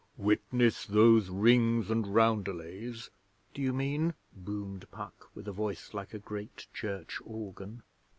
'"Witness 0.17 0.87
those 0.87 1.29
rings 1.29 1.91
and 1.91 2.07
roundelays", 2.07 3.11
do 3.53 3.61
you 3.61 3.71
mean?' 3.71 4.15
boomed 4.33 4.89
Puck, 4.89 5.29
with 5.35 5.47
a 5.47 5.51
voice 5.53 5.93
like 5.93 6.11
a 6.11 6.17
great 6.17 6.65
church 6.73 7.19
organ. 7.23 7.83